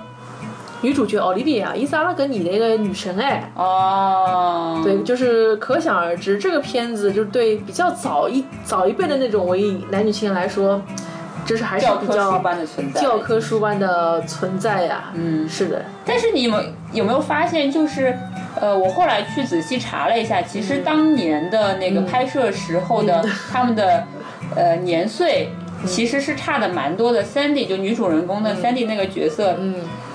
[0.82, 10.82] 女主角奥利维亚，伊是阿拉搿年代一个女神哎。”哦，对，就是可想而知，这个片子就是对比较早一早一辈的那种文艺男女青年来说，
[11.46, 13.00] 就是还是教科比较书般的存在。
[13.00, 15.10] 教科书般的存在呀。
[15.14, 18.14] 嗯是的，但是你们有有没有发现，就是
[18.60, 24.04] 呃，我后来去仔细查了一下，其实当年的那个拍摄时候的、 他们的
[24.54, 25.48] 呃年岁。
[25.84, 29.74] 其实是差的蛮多的，Sandy 就女主人公的 Sandy 那个角色，嗯，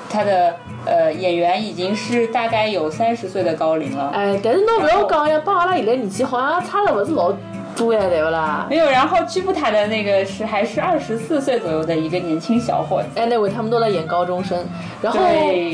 [0.09, 4.09] 她的呃演员已经是大概有三十岁的高龄了。
[4.11, 7.31] 哎，但是侬不要讲呀，帮阿拉现在年纪好像差的不是老
[7.75, 8.65] 多呀，对不啦？
[8.69, 13.19] 没有，然后居布塔的那个是还是二十四岁左右的一个年轻小伙子。
[13.19, 14.63] 哎，那位他们都在演高中生，
[15.01, 15.19] 然后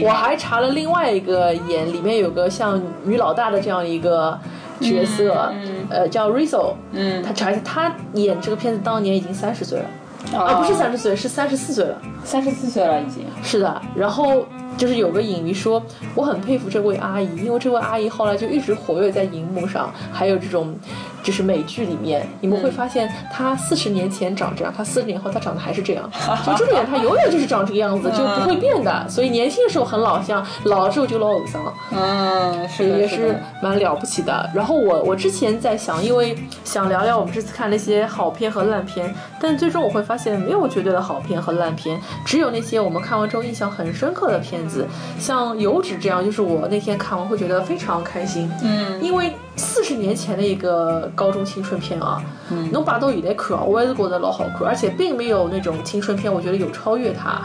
[0.03, 4.37] 我还查了另外一个演，里面有个像女老大的这样一个
[4.79, 13.25] 角色，嗯呃，叫 Rizzo，嗯，他查一下，他演这个片子当年已经三十岁了，啊啊，不是三十岁，是三十四岁了，三十四岁了已经。
[13.43, 14.45] 是的，然后。
[14.77, 15.81] 就是有个影迷说，
[16.13, 20.75] 我很佩服这位阿姨，因为这位阿姨后来就一直活跃在荧幕上，还有这种，
[21.23, 26.09] 就是美剧里面，你们会发现他四十年前长这样，他四十年后他长得还是这样，
[26.45, 29.07] 就这个人她永远就是长这个样子，就不会变的。
[29.09, 34.49] 所以年轻的时候很老相，老了之后就老偶像，嗯，是的，也是蛮了不起的。
[34.53, 44.87] 然后我我之前在想，因为想聊聊我们这次看那些好片和烂片，但最终我会发现没有绝对的好片和烂片，只有那些我们看完之后印象很深刻的片子，
[45.19, 57.41] 像《油脂》这样，就是我那天看完会觉得非常开心，嗯，因为四十年前的一个高中青春片啊，嗯能把到现在看啊，我也是觉得老好看，而且并没有那种青春片，我觉得有超越它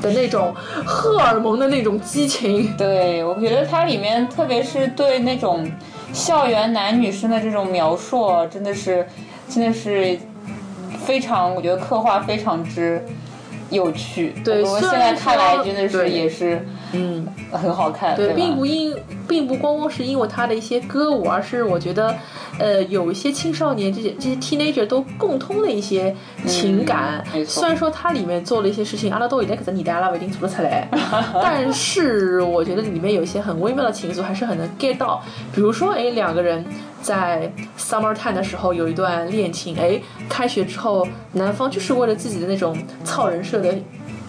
[0.00, 0.54] 的那种
[0.86, 2.72] 荷尔蒙的那种激情。
[2.76, 5.68] 对，我觉得它里面，特别是对那种
[6.12, 9.04] 校园男女生的这种描述，真的是，
[9.48, 10.16] 真的是
[11.04, 13.04] 非常，我觉得刻画非常之
[13.70, 14.34] 有趣。
[14.44, 18.34] 对我们现在看来真的是也是嗯，很好看，对，吧？
[18.34, 18.94] 并不因，
[19.26, 22.14] 并不光光是因为他的一些歌舞，而是我觉得，
[22.58, 26.14] 呃，有一些青少年这些这些 teenager 都共通的一些
[26.46, 27.22] 情感。
[27.32, 30.88] 嗯没错虽然说它里面做了一些事情，阿拉都现在搿只年代阿拉不一定做得出来，
[31.42, 35.22] 但是我觉得里面有一些很微妙的情愫，还是很能 get 到。
[35.54, 36.64] 比如说，哎，两个人
[37.02, 43.74] 在 summer time 的时候有一段恋情，哎，开学之后，男方就是为了自己的那种操人设的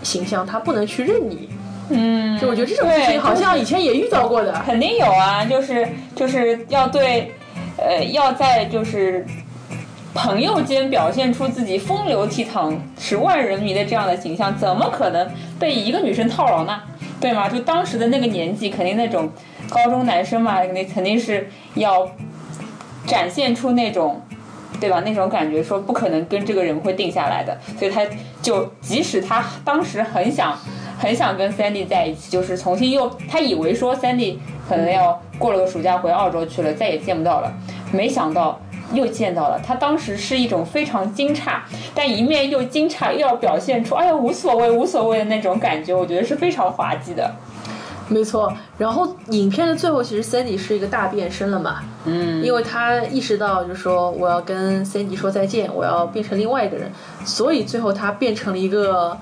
[0.04, 1.50] 形象，他不能去认你。
[1.90, 4.52] 嗯，就我觉得这种事情好像以前也遇到过的。
[4.66, 7.32] 肯定有啊，就是就是要对，
[7.78, 9.26] 呃，要在就是
[10.14, 16.82] 朋友间表现出自己风流倜傥、十万人迷的这样的形象，怎么可能被一个女生套牢呢？
[17.20, 17.50] 对吗？
[17.50, 19.30] 就当时的那个年纪，肯定那种
[19.70, 22.10] 高中男生嘛，肯定肯定是要
[23.06, 24.22] 展现出那种。
[24.80, 25.02] 对吧？
[25.06, 28.02] 那种感觉说不可能跟这个人会定下来的，所以他
[28.42, 30.58] 就即使他当时很想
[31.00, 34.36] 很想跟 Sandy 在一起，就是重新又他以为说 Sandy
[34.68, 37.52] 可能要过了个暑假回澳洲去了，再也见不到了，
[37.94, 38.60] 没想到
[38.94, 39.60] 又见到了。
[39.66, 41.60] 他当时是一种非常惊诧，
[41.96, 47.34] 但一面又惊诧，又要表现出哎呀无所谓无所谓的那种感觉，我觉得是非常滑稽的。
[48.12, 56.92] 没错，然后影片的最后，其实 Sandy 是一个大变身了嘛，嗯，因为他意识到，就是说我要跟 Sandy 说再见，我要变成另外一个人，
[57.24, 59.16] 所以最后他变成了一个，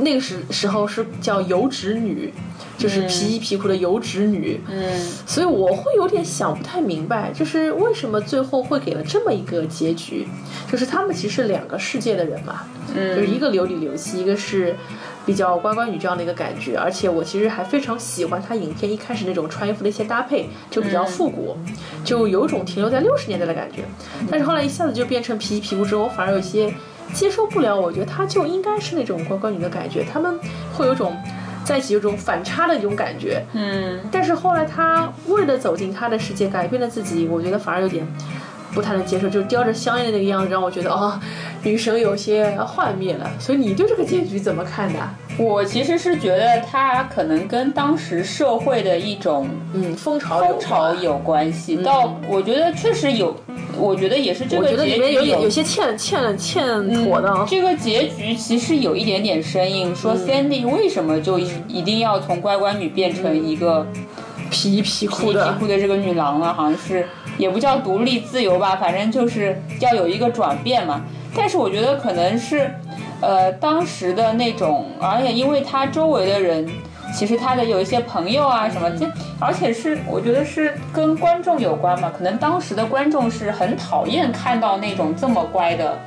[0.00, 2.32] 那个时时候是叫油脂女，
[2.76, 5.00] 就是皮衣皮裤的油脂女，嗯。
[5.26, 10.26] 所以我会有点想不太明白，就是为什么最后会给了这么一个结局，
[10.70, 12.62] 就是他们其实是两个世界的人嘛，
[12.94, 14.74] 就是一个流里流气，一个是
[15.24, 21.56] 比较乖乖女这样的一个感觉，而且我其实还非常喜欢她影片一开始那种穿衣服的一些搭配，就比较复古，
[22.04, 23.84] 就有种停留在六十年代的感觉，
[24.30, 26.74] 但是后来一下子就变成皮衣皮裤之后，反而有一些
[27.12, 30.38] 接受不了，我觉得她就应该是那种乖乖女的感觉，他们
[30.72, 31.16] 会有种。
[31.62, 38.04] 在一起有种反差的一种感觉，嗯但是后来他为了走进他的世界，改变了自己，我觉得反而有点
[38.72, 41.18] 不太能接受，就是叼着香烟的那个样子，让我觉得哦、
[41.62, 43.30] 女神有些幻灭了。
[43.38, 44.98] 所以你对这个结局怎么看的？
[45.38, 51.76] 我其实是觉得他可能跟当时社会的一种嗯，风潮风潮有关系。
[51.78, 53.34] 到我觉得确实有
[53.78, 57.46] 我觉得也是这我觉得个结局里面有点有有些欠欠欠妥的啊。
[57.48, 63.86] 这个结局其实有一点点生硬，嗯说 Sandy 为什么就一一定要从乖乖女变成一个
[64.50, 66.52] 皮皮衣皮裤的，这个女郎了？
[66.52, 71.02] 好像是也不叫独立自由吧，反正就是要有一个转变嘛。
[71.34, 72.74] 但是我觉得可能是，
[73.20, 76.68] 呃，当时的那种，而且因为她周围的人。
[77.12, 79.04] 其实她的有一些朋友啊什么，这
[79.40, 82.08] 而且是我觉得是跟观众有关嘛。
[82.16, 85.98] 可能当时的观众是很讨厌看到那种这么乖的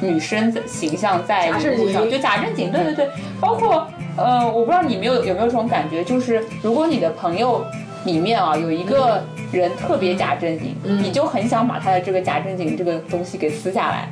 [0.00, 3.08] 女生的形象在假正荧幕上，经就假正经，对对对，
[3.40, 3.86] 包括
[4.16, 7.64] 呃，我不知道你没有有没有这种感觉，就是如果你的朋友
[8.04, 9.22] 里面啊有一个
[9.52, 14.08] 人特别假正经，你就很想把他的这个假正经这个东西给撕下来。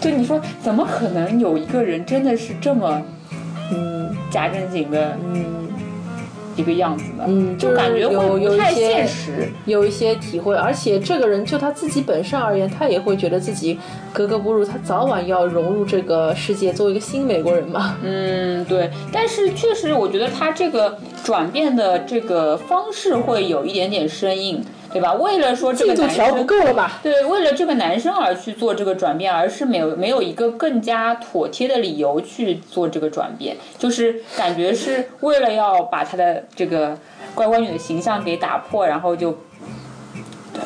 [0.00, 3.00] 就你说，怎么可能有一个人真的是这么
[3.70, 5.16] 嗯假正经的？
[5.22, 5.68] 嗯
[6.56, 7.24] 一个样子的？
[7.26, 9.48] 嗯，就感觉有会不太有一些现实。
[9.66, 13.78] 有一些体会，而且这个人就他自己本身而言，他也会觉得自己
[14.12, 17.96] 格格不入，他早晚要融入这个世界，做一个新美国人嘛。
[18.02, 25.14] 嗯，对，但是确实，我觉得他这个转变的这个方式会有一点点生硬，对吧？
[25.14, 27.00] 为了说这个男进度条不生，够了吧？
[27.02, 36.96] 对，为了这个男生而去做这个转变，而是没有没有一个更加妥帖的理由去做这个转变，就是感觉是为了要把他的这个
[37.34, 39.36] 乖乖女的形象给打破，然后就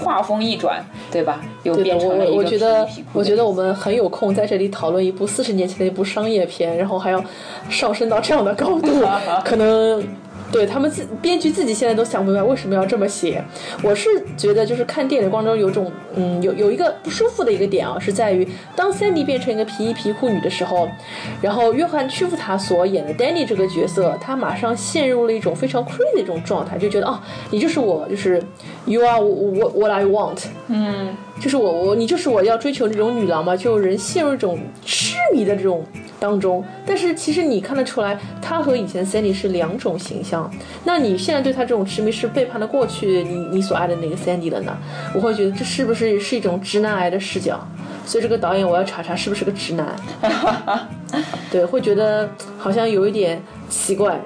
[0.02, 1.40] 画风一转，对吧？
[1.62, 7.22] 又变成了一个我觉得我觉得我们很有空在这里讨论一部四十年前的一部商业片，然后还要
[7.68, 9.04] 上升到这样的高度，
[9.44, 10.02] 可能
[10.52, 13.42] 对他们自编剧自己现在都想不明白为什么要这么写。
[13.82, 20.88] 我是觉得就是看电影的过程中有种嗯有有一个不舒服的一个点啊，是在于当 Sandy 变成一个皮衣皮裤女的时候，
[21.42, 27.18] 然后约翰屈服塔所演的 Danny 这个角色，他马上陷入了一种非常 crazy 的一种状态，就觉得哦，
[27.50, 28.42] 你就是我，就是
[28.86, 30.44] You are what what I want。
[30.68, 31.16] 嗯。
[31.38, 35.84] 就是我我你就是我要追求这种女郎嘛，就人陷入一种痴迷的这种
[36.18, 36.64] 当中。
[36.86, 40.50] 但是其实你看得出来，他和以前 Sandy 是两种形象。
[40.84, 44.76] 那你现在对他这种痴迷是背叛了过去你你所爱的那个 Sandy 了呢？
[45.14, 47.58] 我会觉得这是不是是一种直男癌的视角？
[48.04, 49.96] 所以这个导演我要查查是不是个直男。
[51.50, 54.20] 对，会觉得好像有一点奇怪。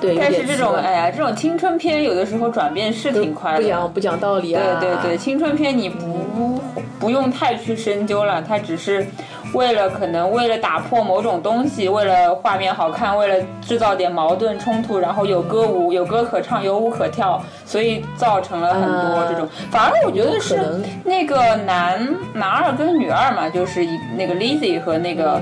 [0.00, 3.58] 对，但是这种哎呀，这种青春片有的时候转变是挺快的。
[3.58, 4.78] 不讲不讲道理啊！
[4.80, 6.58] 对对对，青春片你不
[6.98, 9.06] 不用太去深究了，它只是
[9.52, 19.48] 为了可能为了打破某种东西，为了画面好看，为了制造点矛盾冲突，然后有歌舞有歌可唱有舞可跳，所以造成了很多这种。
[19.70, 20.58] 反而我觉得是
[21.04, 25.40] 那个男男二跟女二嘛，就是一那个 Lizzy 和那个。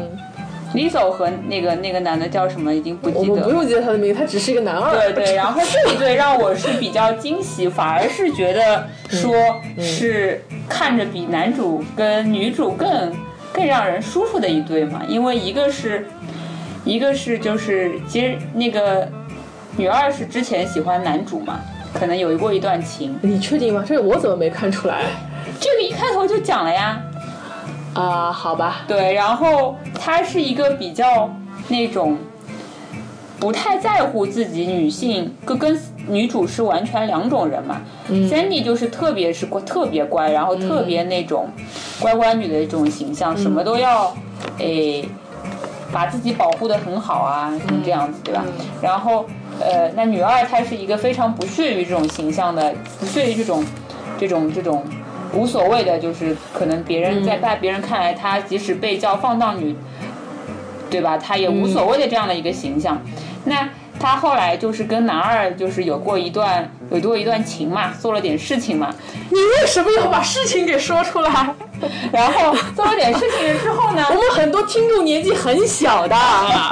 [0.75, 3.35] Lizzo 和那个那个男的叫什么已经不记得了。
[3.37, 4.93] 们不用记得他的名字，他只是一个男二。
[4.93, 9.33] 对对，然后这一对让我是比较惊喜，反而是觉得说
[9.79, 13.11] 是看着比男主跟女主更
[13.53, 16.07] 更让人舒服的一对嘛，因为一个是
[16.85, 19.09] 一个是就是其实那个
[19.77, 21.61] 女二是之前喜欢男主嘛，
[21.93, 23.85] 可能有过一段情，你确定吗？
[23.87, 25.03] 这我怎么没看出来？
[25.61, 27.01] 这个一开头就讲了呀，
[27.95, 31.29] 啊，好吧，对，然后他是一个比较
[31.69, 32.17] 那种
[33.41, 37.81] 不太在乎自己女性，跟跟女主是完全两种人嘛。
[38.11, 41.49] Sandy 就是特别是乖，特别乖，然后特别那种
[42.01, 44.15] 乖乖女的这种形象，什么都要
[44.59, 45.09] 诶
[45.93, 48.45] 把自己保护的很好啊，什么这样子，对吧？
[48.83, 49.27] 然后
[49.61, 53.65] 呃，那女二她是一个非常不屑于这种形象的，不屑于这种
[54.19, 54.85] 这种这种
[55.35, 59.75] 无所谓的，就是可能别人在在别人看来，她即使被叫放荡女，
[60.91, 61.19] 对吧？
[61.19, 63.01] 她也无所谓的这样的一个形象。
[63.45, 63.69] 那
[63.99, 68.95] 她后来就是跟男二就是有过一段有过一段情嘛，做了点事情嘛，
[69.31, 71.55] 你为什么要把事情给说出来？
[72.11, 76.17] 然后做了点事情之后呢，我们很多听众年纪很小的，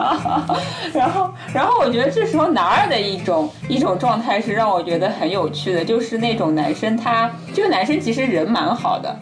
[0.93, 9.16] 然后，然后我觉得这时候男二的一种一种状态是让我觉得很有趣的，就是那种男生他这个男生其实人蛮好的，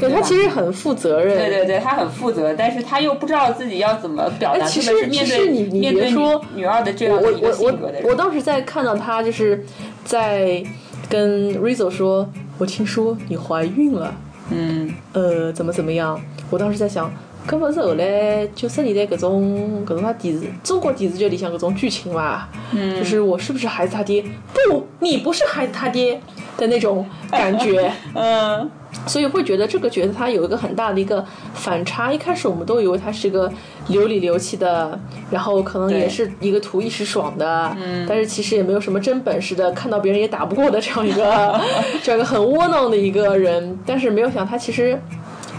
[0.00, 1.36] 对他其实很负责任。
[1.36, 9.64] 对对对，他很负责，但是他又不知道自己要怎么表达，哎其实其实对你你面对说女二的这样的一个我性格的我当时在看到他就是
[10.04, 10.62] 在
[11.08, 12.28] 跟 Rizzo 说，
[12.58, 14.14] 我听说你怀孕了，
[14.50, 16.20] 嗯，呃，怎么怎么样？
[16.50, 17.12] 我当时在想，
[17.48, 22.48] 搿勿是后来九十年代搿种 搿种啥电视中国电视剧里向搿种剧情伐？
[22.72, 24.24] 嗯，就是我是不是孩子他爹？
[24.68, 26.20] 不，你不是孩子他爹。
[26.58, 27.90] 的那种 感觉。
[28.14, 28.70] 嗯，
[29.06, 31.24] 所以会觉得这个角色他有一个很大的一个
[31.54, 32.12] 反差。
[32.12, 33.50] 一开始我们都以为他是一个
[33.88, 34.98] 流里流气的，
[35.30, 41.58] 然后可能也是一个图一时爽的，嗯，但是其实也没有什么真本事的，看到别人也打不过的这样一个
[42.02, 43.78] 这样一个很窝囊的一个人。
[43.86, 45.00] 但是没有想他其实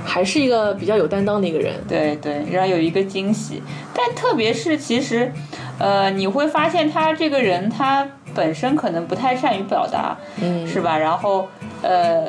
[0.05, 1.75] 还是一个比较有担当的一个人。
[1.87, 3.61] 对对，然后有一个惊喜，
[3.93, 5.31] 但特别是其实，
[5.79, 10.97] 呃，你会发现他这个人他本身可能不太善于表达，嗯，是吧？
[10.97, 11.47] 然后
[11.81, 12.27] 呃。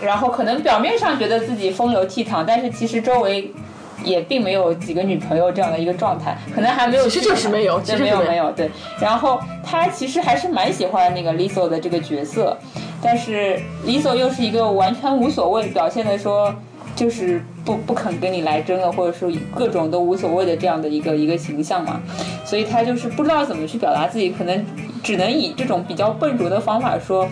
[0.00, 3.50] 然后可能表面上觉得自己风流倜傥，但是其实周围
[4.02, 7.04] 也并没有几个女朋友这样的一个状态，可能还没有。
[7.04, 8.68] 其实就是没有，其实没有没有对。
[9.00, 12.58] 然后他其实还是蛮喜欢那个 Lisa 的这个角色，
[13.00, 16.54] 但是 Lisa 又是一个完全无所谓，表现的说
[16.94, 22.00] 就是不不肯跟你来争了，或者说各种都无所谓的这样的一个一个形象嘛，
[22.44, 24.64] 所以他就是不知道怎么去表达自己，可能
[25.02, 27.28] 只能以这种比较笨拙的方法说。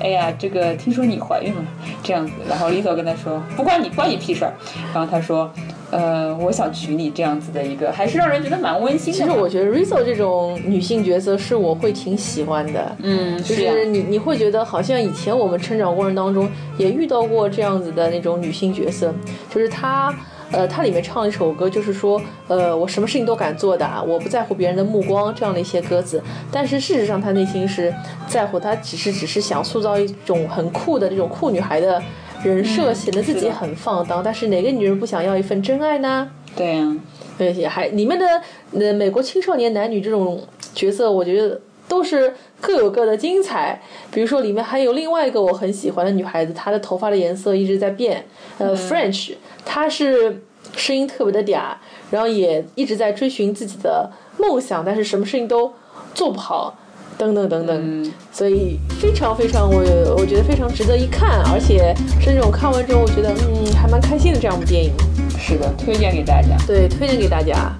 [0.00, 1.64] 哎呀，这个听说你怀孕了，
[2.02, 4.52] 这样子，然后 Lisa 跟他说，不关你关你屁事儿，
[4.92, 5.48] 然后他说，
[5.92, 9.18] 呃，我想娶你这样子的一个，还是让人觉得蛮温馨的。
[9.18, 19.14] 其实我觉得 riso 这种女性角色是我会挺喜欢的，嗯，就是你你会觉得好像以前我们成长过程当中也遇到过这样子的那种女性角色，
[19.48, 20.12] 就是她。
[20.54, 26.22] 呃，它里面唱了一首歌，就是说，呃，我什么事情都敢做的，我不在乎别人的目光，这样的一些歌词。
[26.50, 27.90] 但是事实上，他内心是
[28.28, 32.02] 在乎，他只是只是想塑造一种很酷的这种酷女孩的
[32.42, 34.22] 人设，显得自己很放荡。
[34.24, 36.30] 但是哪个女人不想要一份真爱呢？
[36.56, 36.96] 对呀，
[37.38, 38.26] 而且还里面的
[38.72, 40.40] 呃美国青少年男女这种
[40.74, 43.80] 角色，我觉得都是各有各的精彩。
[44.10, 48.26] 比如说里面还有另外一个我很喜欢的女孩子，她的头发的颜色一直在变，
[48.58, 49.34] 呃，French。
[49.64, 50.42] 她是
[50.76, 51.74] 声音特别的嗲，
[52.10, 55.72] 然后也一直在追寻自己的梦想，但是什么事情都
[56.12, 56.76] 做不好，
[57.18, 59.82] 等等等等，所以非常非常，我
[60.16, 64.92] 我觉得非常值得一看，而且是那种看完之后我觉得嗯还蛮开心的这样部电影。
[65.38, 66.56] 是的，推荐给大家。
[66.66, 67.72] 对，推荐给大家。